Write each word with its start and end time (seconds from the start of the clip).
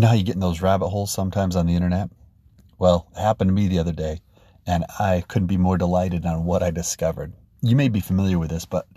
You 0.00 0.06
know 0.06 0.08
how 0.12 0.14
you 0.14 0.24
get 0.24 0.36
in 0.36 0.40
those 0.40 0.62
rabbit 0.62 0.88
holes 0.88 1.12
sometimes 1.12 1.56
on 1.56 1.66
the 1.66 1.74
internet? 1.74 2.08
Well, 2.78 3.06
it 3.14 3.20
happened 3.20 3.48
to 3.48 3.52
me 3.52 3.68
the 3.68 3.80
other 3.80 3.92
day, 3.92 4.22
and 4.66 4.86
I 4.98 5.22
couldn't 5.28 5.48
be 5.48 5.58
more 5.58 5.76
delighted 5.76 6.24
on 6.24 6.46
what 6.46 6.62
I 6.62 6.70
discovered. 6.70 7.34
You 7.60 7.76
may 7.76 7.90
be 7.90 8.00
familiar 8.00 8.38
with 8.38 8.48
this, 8.48 8.64
but 8.64 8.88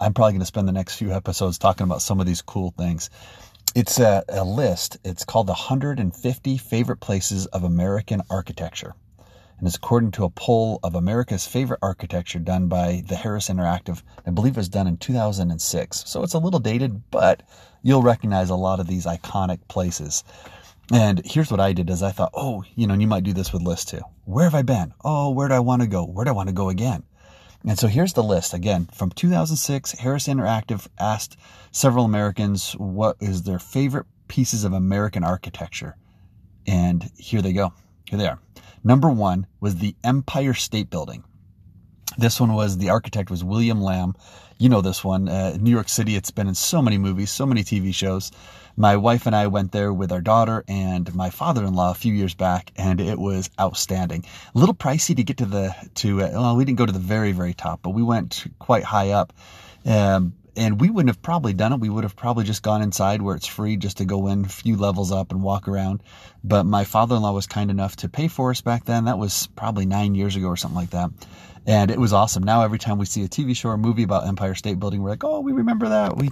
I'm 0.00 0.12
probably 0.12 0.32
going 0.32 0.40
to 0.40 0.46
spend 0.46 0.66
the 0.66 0.72
next 0.72 0.96
few 0.96 1.12
episodes 1.12 1.56
talking 1.56 1.84
about 1.84 2.02
some 2.02 2.18
of 2.18 2.26
these 2.26 2.42
cool 2.42 2.74
things. 2.76 3.10
It's 3.76 4.00
a, 4.00 4.24
a 4.28 4.42
list. 4.42 4.98
It's 5.04 5.24
called 5.24 5.46
the 5.46 5.52
150 5.52 6.58
Favorite 6.58 6.98
Places 6.98 7.46
of 7.46 7.62
American 7.62 8.20
Architecture. 8.28 8.96
And 9.60 9.66
it's 9.66 9.76
according 9.76 10.12
to 10.12 10.24
a 10.24 10.30
poll 10.30 10.80
of 10.82 10.94
America's 10.94 11.46
favorite 11.46 11.80
architecture 11.82 12.38
done 12.38 12.68
by 12.68 13.04
the 13.06 13.14
Harris 13.14 13.50
Interactive. 13.50 14.02
I 14.26 14.30
believe 14.30 14.54
it 14.54 14.56
was 14.56 14.70
done 14.70 14.86
in 14.86 14.96
2006. 14.96 16.04
So 16.06 16.22
it's 16.22 16.32
a 16.32 16.38
little 16.38 16.60
dated, 16.60 17.10
but 17.10 17.42
you'll 17.82 18.00
recognize 18.00 18.48
a 18.48 18.54
lot 18.54 18.80
of 18.80 18.86
these 18.86 19.04
iconic 19.04 19.58
places. 19.68 20.24
And 20.90 21.20
here's 21.26 21.50
what 21.50 21.60
I 21.60 21.74
did 21.74 21.90
is 21.90 22.02
I 22.02 22.10
thought, 22.10 22.32
oh, 22.32 22.64
you 22.74 22.86
know, 22.86 22.94
and 22.94 23.02
you 23.02 23.06
might 23.06 23.22
do 23.22 23.34
this 23.34 23.52
with 23.52 23.60
lists 23.60 23.90
too. 23.90 24.00
Where 24.24 24.44
have 24.44 24.54
I 24.54 24.62
been? 24.62 24.94
Oh, 25.04 25.30
where 25.30 25.48
do 25.48 25.54
I 25.54 25.60
want 25.60 25.82
to 25.82 25.88
go? 25.88 26.06
Where 26.06 26.24
do 26.24 26.30
I 26.30 26.34
want 26.34 26.48
to 26.48 26.54
go 26.54 26.70
again? 26.70 27.02
And 27.62 27.78
so 27.78 27.86
here's 27.86 28.14
the 28.14 28.22
list 28.22 28.54
again 28.54 28.88
from 28.94 29.10
2006. 29.10 29.92
Harris 29.92 30.26
Interactive 30.26 30.88
asked 30.98 31.36
several 31.70 32.06
Americans 32.06 32.72
what 32.72 33.18
is 33.20 33.42
their 33.42 33.58
favorite 33.58 34.06
pieces 34.26 34.64
of 34.64 34.72
American 34.72 35.22
architecture. 35.22 35.96
And 36.66 37.10
here 37.18 37.42
they 37.42 37.52
go. 37.52 37.74
Here 38.08 38.18
they 38.18 38.26
are. 38.26 38.38
Number 38.82 39.10
one 39.10 39.46
was 39.60 39.76
the 39.76 39.94
Empire 40.02 40.54
State 40.54 40.90
Building. 40.90 41.24
This 42.18 42.40
one 42.40 42.54
was 42.54 42.76
the 42.76 42.90
architect 42.90 43.30
was 43.30 43.44
William 43.44 43.80
Lamb. 43.80 44.14
You 44.58 44.68
know 44.68 44.80
this 44.80 45.04
one. 45.04 45.28
Uh, 45.28 45.56
New 45.60 45.70
York 45.70 45.88
City. 45.88 46.16
It's 46.16 46.30
been 46.30 46.48
in 46.48 46.54
so 46.54 46.82
many 46.82 46.98
movies, 46.98 47.30
so 47.30 47.46
many 47.46 47.62
TV 47.62 47.94
shows. 47.94 48.32
My 48.76 48.96
wife 48.96 49.26
and 49.26 49.36
I 49.36 49.46
went 49.46 49.72
there 49.72 49.92
with 49.92 50.12
our 50.12 50.20
daughter 50.20 50.64
and 50.66 51.14
my 51.14 51.30
father-in-law 51.30 51.90
a 51.90 51.94
few 51.94 52.12
years 52.12 52.34
back, 52.34 52.72
and 52.76 53.00
it 53.00 53.18
was 53.18 53.50
outstanding. 53.60 54.24
A 54.54 54.58
little 54.58 54.74
pricey 54.74 55.16
to 55.16 55.22
get 55.22 55.38
to 55.38 55.46
the 55.46 55.74
to. 55.96 56.22
Uh, 56.22 56.30
well, 56.32 56.56
we 56.56 56.64
didn't 56.64 56.78
go 56.78 56.86
to 56.86 56.92
the 56.92 56.98
very 56.98 57.32
very 57.32 57.54
top, 57.54 57.80
but 57.82 57.90
we 57.90 58.02
went 58.02 58.44
quite 58.58 58.84
high 58.84 59.10
up. 59.10 59.32
Um, 59.84 60.34
and 60.56 60.80
we 60.80 60.90
wouldn't 60.90 61.08
have 61.08 61.22
probably 61.22 61.52
done 61.52 61.72
it. 61.72 61.80
We 61.80 61.88
would 61.88 62.04
have 62.04 62.16
probably 62.16 62.44
just 62.44 62.62
gone 62.62 62.82
inside 62.82 63.22
where 63.22 63.36
it's 63.36 63.46
free 63.46 63.76
just 63.76 63.98
to 63.98 64.04
go 64.04 64.26
in 64.28 64.44
a 64.44 64.48
few 64.48 64.76
levels 64.76 65.12
up 65.12 65.30
and 65.30 65.42
walk 65.42 65.68
around. 65.68 66.02
But 66.42 66.64
my 66.64 66.84
father-in-law 66.84 67.32
was 67.32 67.46
kind 67.46 67.70
enough 67.70 67.96
to 67.96 68.08
pay 68.08 68.28
for 68.28 68.50
us 68.50 68.60
back 68.60 68.84
then. 68.84 69.04
That 69.04 69.18
was 69.18 69.48
probably 69.56 69.86
nine 69.86 70.14
years 70.14 70.36
ago 70.36 70.46
or 70.48 70.56
something 70.56 70.76
like 70.76 70.90
that. 70.90 71.10
And 71.66 71.90
it 71.90 71.98
was 71.98 72.12
awesome. 72.12 72.42
Now 72.42 72.62
every 72.62 72.78
time 72.78 72.98
we 72.98 73.06
see 73.06 73.22
a 73.24 73.28
TV 73.28 73.54
show 73.56 73.68
or 73.68 73.78
movie 73.78 74.02
about 74.02 74.26
Empire 74.26 74.54
State 74.54 74.78
Building, 74.78 75.02
we're 75.02 75.10
like, 75.10 75.24
oh, 75.24 75.40
we 75.40 75.52
remember 75.52 75.90
that. 75.90 76.16
We 76.16 76.30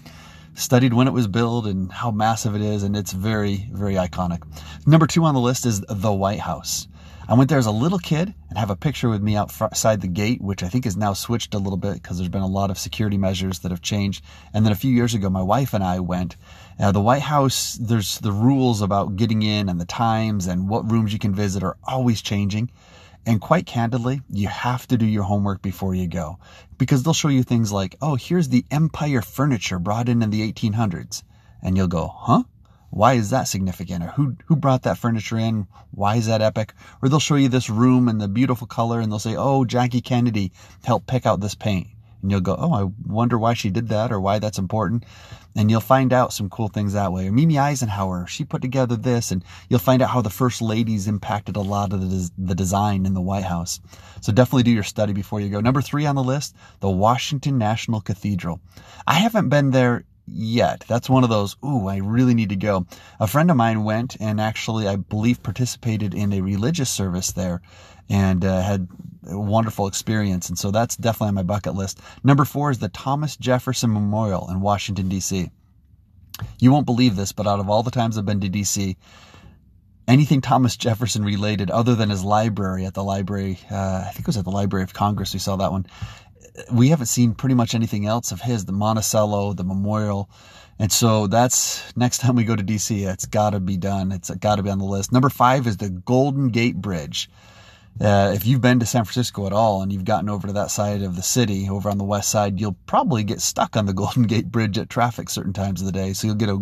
studied 0.55 0.93
when 0.93 1.07
it 1.07 1.13
was 1.13 1.27
built 1.27 1.67
and 1.67 1.93
how 1.93 2.11
massive 2.11 2.55
it 2.55 2.63
is. 2.63 2.83
And 2.83 2.97
it's 2.97 3.13
very, 3.13 3.69
very 3.73 3.95
iconic. 3.95 4.43
Number 4.87 5.07
two 5.07 5.25
on 5.25 5.35
the 5.35 5.41
list 5.41 5.67
is 5.67 5.81
the 5.89 6.13
White 6.13 6.41
House. 6.41 6.89
I 7.31 7.35
went 7.35 7.51
there 7.51 7.59
as 7.59 7.67
a 7.67 7.71
little 7.71 7.99
kid 7.99 8.33
and 8.49 8.57
have 8.57 8.71
a 8.71 8.77
picture 8.77 9.11
with 9.11 9.21
me 9.21 9.37
outside 9.37 10.01
the 10.01 10.09
gate, 10.09 10.41
which 10.41 10.63
I 10.63 10.69
think 10.69 10.87
is 10.87 10.97
now 10.97 11.13
switched 11.13 11.53
a 11.53 11.59
little 11.59 11.77
bit 11.77 11.93
because 11.93 12.17
there's 12.17 12.31
been 12.31 12.41
a 12.41 12.47
lot 12.47 12.71
of 12.71 12.79
security 12.79 13.19
measures 13.19 13.59
that 13.59 13.71
have 13.71 13.83
changed. 13.83 14.25
And 14.55 14.65
then 14.65 14.73
a 14.73 14.77
few 14.77 14.91
years 14.91 15.13
ago, 15.13 15.29
my 15.29 15.43
wife 15.43 15.75
and 15.75 15.85
I 15.85 16.01
went. 16.01 16.37
Uh, 16.81 16.91
the 16.91 17.03
White 17.03 17.21
House, 17.21 17.75
there's 17.75 18.19
the 18.21 18.33
rules 18.33 18.81
about 18.81 19.17
getting 19.17 19.43
in 19.43 19.69
and 19.69 19.79
the 19.79 19.85
times 19.85 20.47
and 20.47 20.71
what 20.71 20.91
rooms 20.91 21.13
you 21.13 21.19
can 21.19 21.35
visit 21.35 21.63
are 21.63 21.77
always 21.85 22.23
changing. 22.23 22.71
And 23.27 23.43
quite 23.43 23.67
candidly, 23.67 24.23
you 24.31 24.49
have 24.49 24.89
to 24.89 24.97
do 24.97 25.05
your 25.05 25.25
homework 25.25 25.61
before 25.61 25.95
you 25.95 26.07
go 26.07 26.39
because 26.79 27.03
they'll 27.03 27.13
show 27.13 27.29
you 27.29 27.43
things 27.43 27.71
like, 27.71 27.97
oh, 28.01 28.15
here's 28.15 28.49
the 28.49 28.65
Empire 28.71 29.21
furniture 29.21 29.79
brought 29.79 30.09
in 30.09 30.23
in 30.23 30.31
the 30.31 30.51
1800s. 30.51 31.23
And 31.61 31.77
you'll 31.77 31.89
go, 31.89 32.09
huh? 32.09 32.45
Why 32.91 33.15
is 33.15 33.31
that 33.31 33.49
significant? 33.49 34.03
Or 34.03 34.09
who, 34.09 34.37
who 34.47 34.57
brought 34.57 34.83
that 34.83 34.99
furniture 34.99 35.39
in? 35.39 35.67
Why 35.91 36.17
is 36.17 36.27
that 36.27 36.43
epic? 36.43 36.73
Or 37.03 37.09
they'll 37.09 37.21
show 37.21 37.37
you 37.37 37.49
this 37.49 37.71
room 37.71 38.09
and 38.09 38.21
the 38.21 38.29
beautiful 38.29 38.67
color 38.67 39.01
and 39.01 39.11
they'll 39.13 39.19
say, 39.19 39.37
oh, 39.37 39.65
Jackie 39.65 40.01
Kennedy 40.01 40.53
helped 40.85 41.07
pick 41.07 41.27
out 41.27 41.41
this 41.41 41.55
paint. 41.55 41.89
And 42.23 42.33
you'll 42.33 42.41
go, 42.41 42.57
oh, 42.59 42.73
I 42.73 42.91
wonder 43.07 43.39
why 43.39 43.55
she 43.55 43.71
did 43.71 43.89
that 43.91 44.11
or 44.11 44.21
why 44.21 44.41
that's 44.41 44.59
important. 44.59 45.05
And 45.55 45.71
you'll 45.71 45.81
find 45.81 46.13
out 46.13 46.33
some 46.33 46.51
cool 46.51 46.69
things 46.69 46.95
that 46.95 47.13
way. 47.13 47.29
Or 47.29 47.33
Mamie 47.33 47.59
Eisenhower, 47.59 48.27
she 48.27 48.45
put 48.45 48.63
together 48.63 48.97
this 48.97 49.31
and 49.31 49.45
you'll 49.69 49.79
find 49.79 50.03
out 50.03 50.11
how 50.11 50.23
the 50.23 50.31
first 50.31 50.61
ladies 50.61 51.07
impacted 51.07 51.55
a 51.57 51.61
lot 51.61 51.93
of 51.93 52.01
the, 52.01 52.31
the 52.37 52.55
design 52.55 53.07
in 53.07 53.15
the 53.15 53.21
White 53.21 53.45
House. 53.45 53.81
So 54.21 54.33
definitely 54.33 54.65
do 54.65 54.73
your 54.73 54.83
study 54.83 55.13
before 55.13 55.41
you 55.41 55.49
go. 55.49 55.61
Number 55.61 55.81
three 55.81 56.07
on 56.07 56.17
the 56.17 56.25
list, 56.25 56.57
the 56.81 56.91
Washington 56.91 57.57
National 57.59 58.01
Cathedral. 58.01 58.61
I 59.07 59.15
haven't 59.15 59.51
been 59.51 59.71
there 59.71 60.05
yet. 60.31 60.85
That's 60.89 61.09
one 61.09 61.25
of 61.25 61.31
those, 61.31 61.57
ooh, 61.65 61.87
I 61.89 61.97
really 61.97 62.35
need 62.35 62.51
to 62.51 62.57
go. 62.57 62.87
A 63.21 63.27
friend 63.27 63.51
of 63.51 63.57
mine 63.57 63.85
went 63.85 64.17
and 64.21 64.41
actually, 64.41 64.87
I 64.89 64.97
believe, 64.97 65.43
participated 65.43 66.15
in 66.15 66.33
a 66.33 66.41
religious 66.41 66.91
service 66.91 67.33
there 67.33 67.61
and 68.09 68.45
uh, 68.45 68.63
had 68.63 68.89
a 69.29 69.39
wonderful 69.39 69.87
experience. 69.87 70.49
And 70.49 70.59
so 70.59 70.71
that's 70.71 70.97
definitely 70.97 71.29
on 71.29 71.35
my 71.35 71.43
bucket 71.43 71.75
list. 71.75 72.01
Number 72.25 72.45
four 72.45 72.71
is 72.71 72.79
the 72.79 72.89
Thomas 72.89 73.37
Jefferson 73.37 73.93
Memorial 73.93 74.49
in 74.51 74.61
Washington, 74.61 75.09
D.C. 75.09 75.51
You 76.59 76.73
won't 76.73 76.87
believe 76.87 77.17
this, 77.17 77.33
but 77.33 77.47
out 77.47 77.61
of 77.61 77.69
all 77.69 77.83
the 77.83 77.91
times 77.91 78.17
I've 78.17 78.27
been 78.27 78.41
to 78.41 78.49
D.C., 78.49 78.97
anything 80.07 80.41
Thomas 80.41 80.77
Jefferson 80.77 81.25
related, 81.25 81.71
other 81.71 81.95
than 81.95 82.11
his 82.11 82.25
library 82.25 82.87
at 82.87 82.95
the 82.95 83.05
library, 83.05 83.59
uh, 83.71 84.05
I 84.07 84.11
think 84.13 84.21
it 84.21 84.27
was 84.27 84.39
at 84.39 84.45
the 84.45 84.51
Library 84.51 84.85
of 84.85 84.95
Congress, 84.95 85.35
we 85.35 85.39
saw 85.39 85.57
that 85.57 85.71
one, 85.71 85.87
we 86.73 86.89
haven't 86.89 87.07
seen 87.07 87.35
pretty 87.35 87.55
much 87.55 87.75
anything 87.75 88.07
else 88.07 88.33
of 88.33 88.41
his, 88.41 88.65
the 88.65 88.73
Monticello, 88.73 89.53
the 89.53 89.65
memorial. 89.65 90.29
And 90.79 90.93
so 90.93 91.27
that's 91.27 91.97
next 91.97 92.19
time 92.19 92.37
we 92.37 92.45
go 92.45 92.55
to 92.55 92.63
DC, 92.63 93.07
it's 93.11 93.27
got 93.27 93.51
to 93.51 93.61
be 93.61 93.77
done. 93.77 94.13
It's 94.13 94.31
got 94.31 94.57
to 94.57 94.63
be 94.63 94.71
on 94.71 94.79
the 94.79 94.85
list. 94.85 95.13
Number 95.13 95.29
five 95.29 95.67
is 95.67 95.77
the 95.77 95.91
Golden 95.91 96.49
Gate 96.49 96.77
Bridge. 96.77 97.29
Uh, 98.01 98.33
if 98.33 98.47
you've 98.47 98.61
been 98.61 98.79
to 98.79 98.87
San 98.87 99.05
Francisco 99.05 99.45
at 99.47 99.53
all 99.53 99.83
and 99.83 99.93
you've 99.93 100.05
gotten 100.05 100.29
over 100.29 100.47
to 100.47 100.53
that 100.53 100.71
side 100.71 101.03
of 101.03 101.17
the 101.17 101.23
city, 101.23 101.69
over 101.69 101.91
on 101.91 101.99
the 101.99 102.05
west 102.05 102.29
side, 102.29 102.61
you'll 102.61 102.77
probably 102.87 103.25
get 103.25 103.41
stuck 103.41 103.77
on 103.77 103.87
the 103.87 103.93
Golden 103.95 104.23
Gate 104.25 104.53
Bridge 104.53 104.79
at 104.79 104.89
traffic 104.89 105.29
certain 105.29 105.53
times 105.53 105.81
of 105.81 105.87
the 105.87 105.93
day. 105.93 106.13
So 106.13 106.29
you'll 106.29 106.37
get 106.37 106.49
a 106.49 106.59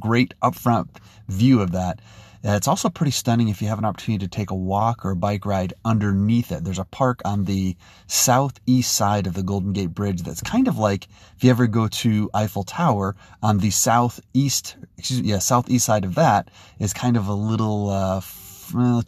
great 0.00 0.34
upfront 0.42 0.88
view 1.28 1.60
of 1.60 1.72
that. 1.72 2.00
Uh, 2.44 2.52
it's 2.52 2.68
also 2.68 2.88
pretty 2.88 3.10
stunning 3.10 3.48
if 3.48 3.60
you 3.60 3.68
have 3.68 3.78
an 3.78 3.84
opportunity 3.84 4.24
to 4.24 4.30
take 4.30 4.50
a 4.50 4.54
walk 4.54 5.04
or 5.04 5.10
a 5.10 5.16
bike 5.16 5.44
ride 5.44 5.74
underneath 5.84 6.50
it. 6.52 6.64
There's 6.64 6.78
a 6.78 6.84
park 6.84 7.20
on 7.24 7.44
the 7.44 7.76
southeast 8.06 8.94
side 8.94 9.26
of 9.26 9.34
the 9.34 9.42
Golden 9.42 9.72
Gate 9.72 9.94
Bridge 9.94 10.22
that's 10.22 10.40
kind 10.40 10.66
of 10.66 10.78
like 10.78 11.06
if 11.36 11.44
you 11.44 11.50
ever 11.50 11.66
go 11.66 11.88
to 11.88 12.30
Eiffel 12.32 12.64
Tower 12.64 13.14
on 13.42 13.58
the 13.58 13.70
southeast, 13.70 14.76
excuse 14.96 15.22
me, 15.22 15.28
yeah, 15.28 15.38
southeast 15.38 15.84
side 15.84 16.04
of 16.04 16.14
that 16.14 16.50
is 16.78 16.94
kind 16.94 17.18
of 17.18 17.28
a 17.28 17.34
little 17.34 17.90
uh, 17.90 18.22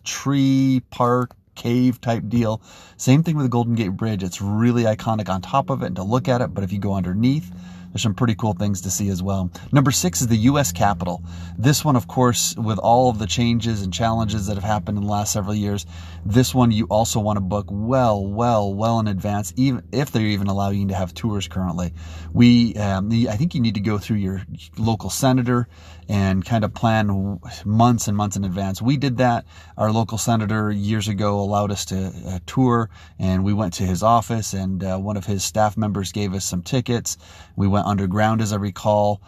tree 0.04 0.82
park 0.90 1.34
cave 1.54 2.00
type 2.00 2.24
deal. 2.28 2.60
Same 2.96 3.22
thing 3.22 3.36
with 3.36 3.46
the 3.46 3.50
Golden 3.50 3.74
Gate 3.74 3.90
Bridge. 3.90 4.22
It's 4.22 4.40
really 4.42 4.84
iconic 4.84 5.28
on 5.28 5.40
top 5.40 5.70
of 5.70 5.82
it 5.82 5.86
and 5.86 5.96
to 5.96 6.02
look 6.02 6.28
at 6.28 6.40
it, 6.40 6.54
but 6.54 6.64
if 6.64 6.72
you 6.72 6.78
go 6.78 6.94
underneath, 6.94 7.50
there's 7.92 8.02
some 8.02 8.14
pretty 8.14 8.34
cool 8.34 8.54
things 8.54 8.80
to 8.82 8.90
see 8.90 9.08
as 9.08 9.22
well. 9.22 9.50
Number 9.70 9.90
six 9.90 10.20
is 10.22 10.28
the 10.28 10.36
U.S. 10.36 10.72
Capitol. 10.72 11.22
This 11.58 11.84
one, 11.84 11.94
of 11.94 12.08
course, 12.08 12.54
with 12.56 12.78
all 12.78 13.10
of 13.10 13.18
the 13.18 13.26
changes 13.26 13.82
and 13.82 13.92
challenges 13.92 14.46
that 14.46 14.54
have 14.54 14.64
happened 14.64 14.98
in 14.98 15.04
the 15.04 15.10
last 15.10 15.32
several 15.32 15.54
years, 15.54 15.84
this 16.24 16.54
one 16.54 16.70
you 16.70 16.86
also 16.86 17.20
want 17.20 17.36
to 17.36 17.42
book 17.42 17.66
well, 17.70 18.26
well, 18.26 18.72
well 18.72 18.98
in 18.98 19.08
advance, 19.08 19.52
even 19.56 19.82
if 19.92 20.10
they're 20.10 20.22
even 20.22 20.46
allowing 20.46 20.80
you 20.80 20.88
to 20.88 20.94
have 20.94 21.12
tours 21.12 21.48
currently. 21.48 21.92
We, 22.32 22.74
um, 22.76 23.10
I 23.12 23.36
think 23.36 23.54
you 23.54 23.60
need 23.60 23.74
to 23.74 23.80
go 23.80 23.98
through 23.98 24.18
your 24.18 24.42
local 24.78 25.10
senator 25.10 25.68
and 26.08 26.44
kind 26.44 26.64
of 26.64 26.74
plan 26.74 27.40
months 27.64 28.08
and 28.08 28.16
months 28.16 28.36
in 28.36 28.44
advance. 28.44 28.82
We 28.82 28.96
did 28.96 29.18
that. 29.18 29.44
Our 29.76 29.92
local 29.92 30.18
senator 30.18 30.70
years 30.70 31.08
ago 31.08 31.40
allowed 31.40 31.70
us 31.70 31.84
to 31.86 32.12
uh, 32.26 32.38
tour, 32.46 32.90
and 33.18 33.44
we 33.44 33.52
went 33.52 33.74
to 33.74 33.84
his 33.84 34.02
office, 34.02 34.52
and 34.52 34.82
uh, 34.82 34.98
one 34.98 35.16
of 35.16 35.26
his 35.26 35.44
staff 35.44 35.76
members 35.76 36.12
gave 36.12 36.34
us 36.34 36.44
some 36.44 36.62
tickets. 36.62 37.16
We 37.56 37.68
went 37.68 37.81
underground, 37.82 38.40
as 38.40 38.52
I 38.52 38.56
recall, 38.56 39.22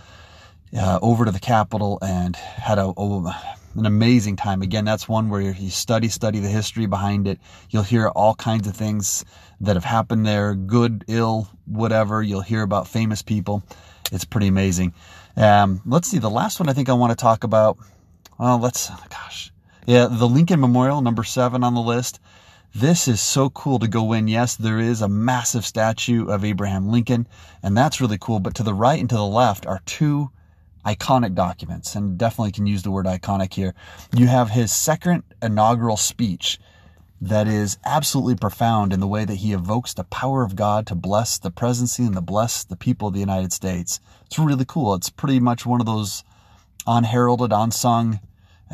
uh, 0.76 0.98
over 1.03 1.25
to 1.25 1.31
the 1.31 1.41
Capitol, 1.41 1.98
and 2.03 2.34
had 2.37 2.78
a, 2.78 2.92
a 2.97 3.54
an 3.77 3.86
amazing 3.86 4.36
time. 4.36 4.62
Again, 4.62 4.84
that's 4.84 5.09
one 5.09 5.28
where 5.28 5.41
you 5.41 5.71
study, 5.71 6.09
study 6.09 6.39
the 6.39 6.48
history 6.48 6.86
behind 6.86 7.27
it. 7.27 7.41
You'll 7.71 7.83
hear 7.83 8.09
all 8.09 8.34
kinds 8.34 8.68
of 8.68 8.77
things 8.77 9.24
that 9.60 9.77
have 9.77 9.84
happened 9.84 10.24
there, 10.24 10.54
good, 10.54 11.04
ill, 11.09 11.48
whatever. 11.66 12.22
You'll 12.22 12.41
hear 12.41 12.62
about 12.62 12.89
famous 12.89 13.22
people. 13.22 13.62
It's 14.12 14.24
pretty 14.24 14.47
amazing. 14.47 14.95
Um, 15.36 15.83
let's 15.86 16.09
see. 16.09 16.18
The 16.18 16.30
last 16.30 16.60
one 16.60 16.68
I 16.68 16.72
think 16.72 16.89
I 16.89 16.92
want 16.92 17.10
to 17.10 17.16
talk 17.16 17.45
about. 17.45 17.78
Well, 18.39 18.59
let's. 18.59 18.91
Gosh, 19.09 19.53
yeah, 19.86 20.07
the 20.10 20.28
Lincoln 20.28 20.60
Memorial, 20.60 21.00
number 21.00 21.24
seven 21.24 21.65
on 21.65 21.74
the 21.74 21.80
list. 21.80 22.21
This 22.76 23.06
is 23.06 23.21
so 23.21 23.50
cool 23.50 23.78
to 23.78 23.86
go 23.86 24.12
in. 24.15 24.26
Yes, 24.26 24.56
there 24.56 24.80
is 24.80 25.00
a 25.00 25.09
massive 25.09 25.65
statue 25.65 26.26
of 26.26 26.44
Abraham 26.44 26.88
Lincoln, 26.88 27.28
and 27.62 27.76
that's 27.76 28.00
really 28.00 28.18
cool. 28.18 28.41
But 28.41 28.56
to 28.56 28.65
the 28.65 28.74
right 28.74 28.98
and 28.98 29.09
to 29.10 29.15
the 29.15 29.24
left 29.24 29.65
are 29.65 29.80
two 29.86 30.30
iconic 30.84 31.36
documents, 31.36 31.94
and 31.94 32.18
definitely 32.18 32.50
can 32.50 32.66
use 32.66 32.82
the 32.82 32.91
word 32.91 33.06
iconic 33.06 33.54
here. 33.54 33.74
You 34.16 34.26
have 34.26 34.50
his 34.50 34.72
second 34.72 35.22
inaugural 35.41 35.97
speech 35.97 36.59
that 37.21 37.47
is 37.47 37.78
absolutely 37.84 38.34
profound 38.34 38.92
in 38.92 38.98
the 38.98 39.06
way 39.06 39.24
that 39.24 39.36
he 39.36 39.53
evokes 39.53 39.94
the 39.94 40.03
power 40.03 40.42
of 40.42 40.56
God 40.56 40.84
to 40.88 40.97
bless 40.97 41.38
the 41.38 41.53
presidency 41.53 42.03
and 42.03 42.16
to 42.16 42.21
bless 42.21 42.65
the 42.65 42.76
people 42.76 43.06
of 43.06 43.15
the 43.15 43.21
United 43.21 43.53
States. 43.53 44.00
It's 44.26 44.36
really 44.36 44.65
cool. 44.66 44.94
It's 44.94 45.10
pretty 45.10 45.38
much 45.38 45.65
one 45.65 45.78
of 45.78 45.86
those 45.86 46.24
unheralded, 46.88 47.53
unsung 47.53 48.18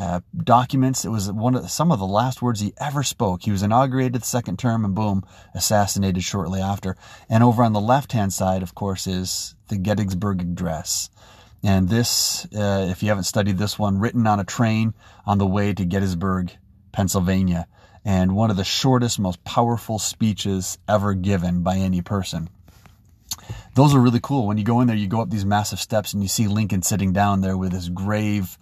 uh, 0.00 0.20
documents. 0.34 1.04
It 1.04 1.10
was 1.10 1.30
one 1.30 1.54
of 1.54 1.70
some 1.70 1.92
of 1.92 1.98
the 1.98 2.06
last 2.06 2.40
words 2.40 2.60
he 2.60 2.72
ever 2.80 3.02
spoke. 3.02 3.42
He 3.42 3.50
was 3.50 3.62
inaugurated 3.62 4.22
the 4.22 4.26
second 4.26 4.58
term 4.58 4.82
and 4.82 4.94
boom, 4.94 5.24
assassinated 5.54 6.24
shortly 6.24 6.58
after. 6.58 6.96
And 7.28 7.44
over 7.44 7.62
on 7.62 7.74
the 7.74 7.82
left 7.82 8.12
hand 8.12 8.32
side, 8.32 8.62
of 8.62 8.74
course, 8.74 9.06
is 9.06 9.54
the 9.68 9.76
Gettysburg 9.76 10.40
Address. 10.40 11.10
And 11.62 11.90
this, 11.90 12.46
uh, 12.46 12.86
if 12.90 13.02
you 13.02 13.10
haven't 13.10 13.24
studied 13.24 13.58
this 13.58 13.78
one, 13.78 13.98
written 13.98 14.26
on 14.26 14.40
a 14.40 14.44
train 14.44 14.94
on 15.26 15.36
the 15.36 15.46
way 15.46 15.74
to 15.74 15.84
Gettysburg, 15.84 16.50
Pennsylvania, 16.92 17.66
and 18.02 18.34
one 18.34 18.50
of 18.50 18.56
the 18.56 18.64
shortest, 18.64 19.18
most 19.18 19.44
powerful 19.44 19.98
speeches 19.98 20.78
ever 20.88 21.12
given 21.12 21.62
by 21.62 21.76
any 21.76 22.00
person. 22.00 22.48
Those 23.74 23.94
are 23.94 24.00
really 24.00 24.20
cool. 24.22 24.46
When 24.46 24.56
you 24.56 24.64
go 24.64 24.80
in 24.80 24.86
there, 24.86 24.96
you 24.96 25.08
go 25.08 25.20
up 25.20 25.28
these 25.28 25.44
massive 25.44 25.78
steps 25.78 26.14
and 26.14 26.22
you 26.22 26.28
see 26.28 26.48
Lincoln 26.48 26.80
sitting 26.80 27.12
down 27.12 27.42
there 27.42 27.58
with 27.58 27.72
his 27.72 27.90
grave 27.90 28.56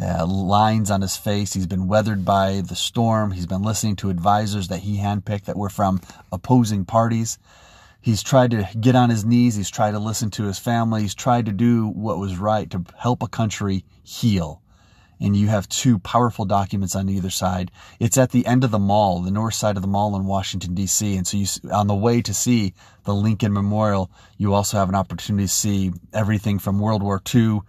uh, 0.00 0.26
lines 0.26 0.90
on 0.90 1.00
his 1.00 1.16
face. 1.16 1.52
He's 1.52 1.66
been 1.66 1.88
weathered 1.88 2.24
by 2.24 2.62
the 2.62 2.76
storm. 2.76 3.32
He's 3.32 3.46
been 3.46 3.62
listening 3.62 3.96
to 3.96 4.10
advisors 4.10 4.68
that 4.68 4.80
he 4.80 4.98
handpicked 4.98 5.44
that 5.44 5.56
were 5.56 5.68
from 5.68 6.00
opposing 6.30 6.84
parties. 6.84 7.38
He's 8.00 8.22
tried 8.22 8.50
to 8.50 8.68
get 8.80 8.96
on 8.96 9.10
his 9.10 9.24
knees. 9.24 9.54
He's 9.54 9.70
tried 9.70 9.92
to 9.92 10.00
listen 10.00 10.30
to 10.32 10.44
his 10.44 10.58
family. 10.58 11.02
He's 11.02 11.14
tried 11.14 11.46
to 11.46 11.52
do 11.52 11.86
what 11.86 12.18
was 12.18 12.36
right 12.36 12.68
to 12.70 12.84
help 12.98 13.22
a 13.22 13.28
country 13.28 13.84
heal. 14.02 14.60
And 15.20 15.36
you 15.36 15.46
have 15.46 15.68
two 15.68 16.00
powerful 16.00 16.44
documents 16.44 16.96
on 16.96 17.08
either 17.08 17.30
side. 17.30 17.70
It's 18.00 18.18
at 18.18 18.32
the 18.32 18.44
end 18.44 18.64
of 18.64 18.72
the 18.72 18.80
mall, 18.80 19.20
the 19.20 19.30
north 19.30 19.54
side 19.54 19.76
of 19.76 19.82
the 19.82 19.88
mall 19.88 20.16
in 20.16 20.26
Washington, 20.26 20.74
D.C. 20.74 21.16
And 21.16 21.24
so 21.24 21.36
you, 21.36 21.46
on 21.70 21.86
the 21.86 21.94
way 21.94 22.22
to 22.22 22.34
see 22.34 22.74
the 23.04 23.14
Lincoln 23.14 23.52
Memorial, 23.52 24.10
you 24.36 24.52
also 24.52 24.78
have 24.78 24.88
an 24.88 24.96
opportunity 24.96 25.44
to 25.44 25.52
see 25.52 25.92
everything 26.12 26.58
from 26.58 26.80
World 26.80 27.04
War 27.04 27.22
II 27.32 27.60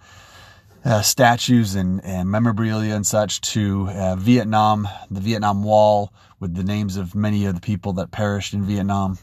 uh, 0.86 1.02
statues 1.02 1.76
and, 1.76 2.04
and, 2.04 2.30
memorabilia 2.30 2.94
and 2.94 3.08
such 3.08 3.42
to 3.42 3.88
uh, 3.90 4.16
Vietnam, 4.16 4.88
the 5.10 5.22
Vietnam 5.22 5.64
Wall 5.64 6.14
with 6.40 6.56
the 6.56 6.64
names 6.64 6.98
of 6.98 7.16
many 7.16 7.46
of 7.46 7.56
the 7.56 7.62
people 7.62 7.94
that 7.94 8.12
perished 8.12 8.54
in 8.54 8.64
Vietnam. 8.64 9.18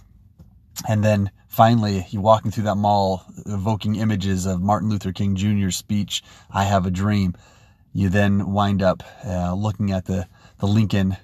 And 0.89 1.05
then 1.05 1.31
finally, 1.49 2.07
you're 2.11 2.23
walking 2.23 2.51
through 2.51 2.65
that 2.65 2.77
mall, 2.77 3.25
evoking 3.45 3.97
images 3.97 4.47
of 4.47 4.63
Martin 4.63 4.89
Luther 4.89 5.13
King 5.13 5.37
Jr.'s 5.37 5.77
speech, 5.77 6.23
I 6.51 6.65
Have 6.65 6.87
a 6.87 6.91
Dream. 6.91 7.35
You 7.93 8.09
then 8.09 8.53
wind 8.53 8.83
up 8.83 9.03
uh, 9.27 9.53
looking 9.55 9.91
at 9.91 10.07
the, 10.07 10.27
the 10.59 10.67
Lincoln 10.67 11.17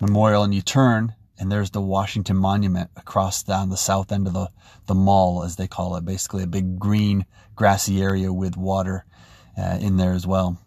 Memorial 0.00 0.44
and 0.44 0.54
you 0.54 0.62
turn 0.62 1.14
and 1.40 1.50
there's 1.50 1.70
the 1.70 1.80
Washington 1.80 2.36
Monument 2.36 2.90
across 2.96 3.42
down 3.42 3.70
the 3.70 3.76
south 3.76 4.12
end 4.12 4.26
of 4.26 4.34
the, 4.34 4.50
the 4.86 4.94
mall, 4.94 5.42
as 5.42 5.56
they 5.56 5.66
call 5.66 5.96
it, 5.96 6.04
basically 6.04 6.42
a 6.42 6.46
big 6.46 6.78
green 6.78 7.24
grassy 7.56 8.02
area 8.02 8.30
with 8.30 8.58
water 8.58 9.06
uh, 9.60 9.78
in 9.80 9.96
there 9.96 10.12
as 10.12 10.26
well. 10.26 10.58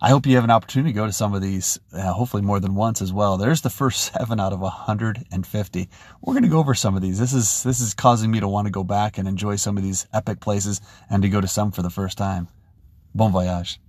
I 0.00 0.10
hope 0.10 0.26
you 0.26 0.36
have 0.36 0.44
an 0.44 0.50
opportunity 0.50 0.92
to 0.92 0.96
go 0.96 1.06
to 1.06 1.12
some 1.12 1.34
of 1.34 1.42
these, 1.42 1.80
uh, 1.92 2.12
hopefully 2.12 2.42
more 2.42 2.60
than 2.60 2.76
once 2.76 3.02
as 3.02 3.12
well. 3.12 3.36
There's 3.36 3.62
the 3.62 3.70
first 3.70 4.12
seven 4.12 4.38
out 4.38 4.52
of 4.52 4.60
150. 4.60 5.88
We're 6.22 6.32
going 6.32 6.44
to 6.44 6.48
go 6.48 6.60
over 6.60 6.74
some 6.74 6.94
of 6.94 7.02
these. 7.02 7.18
This 7.18 7.32
is 7.32 7.64
this 7.64 7.80
is 7.80 7.94
causing 7.94 8.30
me 8.30 8.38
to 8.38 8.48
want 8.48 8.66
to 8.66 8.70
go 8.70 8.84
back 8.84 9.18
and 9.18 9.26
enjoy 9.26 9.56
some 9.56 9.76
of 9.76 9.82
these 9.82 10.06
epic 10.12 10.40
places 10.40 10.80
and 11.10 11.22
to 11.22 11.28
go 11.28 11.40
to 11.40 11.48
some 11.48 11.72
for 11.72 11.82
the 11.82 11.90
first 11.90 12.16
time. 12.16 12.46
Bon 13.14 13.32
voyage. 13.32 13.80